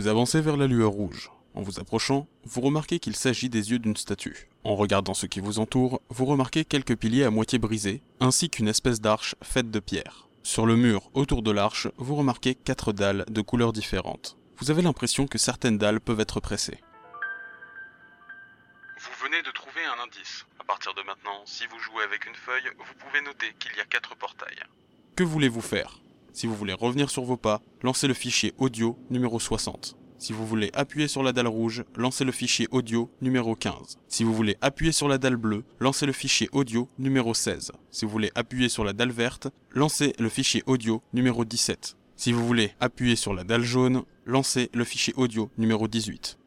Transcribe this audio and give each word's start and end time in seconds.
Vous 0.00 0.08
avancez 0.08 0.40
vers 0.40 0.56
la 0.56 0.66
lueur 0.66 0.92
rouge. 0.92 1.30
En 1.52 1.60
vous 1.60 1.78
approchant, 1.78 2.26
vous 2.44 2.62
remarquez 2.62 2.98
qu'il 3.00 3.14
s'agit 3.14 3.50
des 3.50 3.70
yeux 3.70 3.78
d'une 3.78 3.98
statue. 3.98 4.48
En 4.64 4.74
regardant 4.74 5.12
ce 5.12 5.26
qui 5.26 5.40
vous 5.40 5.58
entoure, 5.58 6.00
vous 6.08 6.24
remarquez 6.24 6.64
quelques 6.64 6.96
piliers 6.96 7.24
à 7.24 7.30
moitié 7.30 7.58
brisés, 7.58 8.00
ainsi 8.18 8.48
qu'une 8.48 8.68
espèce 8.68 9.02
d'arche 9.02 9.34
faite 9.42 9.70
de 9.70 9.78
pierre. 9.78 10.26
Sur 10.42 10.64
le 10.64 10.74
mur 10.74 11.10
autour 11.12 11.42
de 11.42 11.50
l'arche, 11.50 11.86
vous 11.98 12.14
remarquez 12.14 12.54
quatre 12.54 12.94
dalles 12.94 13.26
de 13.28 13.42
couleurs 13.42 13.74
différentes. 13.74 14.38
Vous 14.56 14.70
avez 14.70 14.80
l'impression 14.80 15.26
que 15.26 15.36
certaines 15.36 15.76
dalles 15.76 16.00
peuvent 16.00 16.20
être 16.20 16.40
pressées. 16.40 16.80
Vous 18.98 19.26
venez 19.26 19.42
de 19.42 19.50
trouver 19.50 19.84
un 19.84 20.02
indice. 20.02 20.46
À 20.60 20.64
partir 20.64 20.94
de 20.94 21.02
maintenant, 21.02 21.42
si 21.44 21.66
vous 21.66 21.78
jouez 21.78 22.04
avec 22.04 22.24
une 22.24 22.36
feuille, 22.36 22.70
vous 22.78 22.94
pouvez 23.06 23.20
noter 23.20 23.52
qu'il 23.58 23.76
y 23.76 23.80
a 23.80 23.84
quatre 23.84 24.16
portails. 24.16 24.64
Que 25.14 25.24
voulez-vous 25.24 25.60
faire? 25.60 25.99
Si 26.32 26.46
vous 26.46 26.54
voulez 26.54 26.72
revenir 26.72 27.10
sur 27.10 27.24
vos 27.24 27.36
pas, 27.36 27.60
lancez 27.82 28.08
le 28.08 28.14
fichier 28.14 28.54
audio 28.58 28.96
numéro 29.10 29.40
60. 29.40 29.96
Si 30.18 30.34
vous 30.34 30.46
voulez 30.46 30.70
appuyer 30.74 31.08
sur 31.08 31.22
la 31.22 31.32
dalle 31.32 31.46
rouge, 31.46 31.84
lancez 31.96 32.24
le 32.24 32.32
fichier 32.32 32.68
audio 32.70 33.10
numéro 33.22 33.56
15. 33.56 33.98
Si 34.06 34.22
vous 34.22 34.34
voulez 34.34 34.56
appuyer 34.60 34.92
sur 34.92 35.08
la 35.08 35.16
dalle 35.16 35.36
bleue, 35.36 35.64
lancez 35.80 36.04
le 36.04 36.12
fichier 36.12 36.48
audio 36.52 36.88
numéro 36.98 37.32
16. 37.32 37.72
Si 37.90 38.04
vous 38.04 38.10
voulez 38.10 38.30
appuyer 38.34 38.68
sur 38.68 38.84
la 38.84 38.92
dalle 38.92 39.12
verte, 39.12 39.48
lancez 39.70 40.12
le 40.18 40.28
fichier 40.28 40.62
audio 40.66 41.02
numéro 41.14 41.46
17. 41.46 41.96
Si 42.16 42.32
vous 42.32 42.46
voulez 42.46 42.72
appuyer 42.80 43.16
sur 43.16 43.32
la 43.32 43.44
dalle 43.44 43.64
jaune, 43.64 44.02
lancez 44.26 44.68
le 44.74 44.84
fichier 44.84 45.14
audio 45.16 45.50
numéro 45.56 45.88
18. 45.88 46.39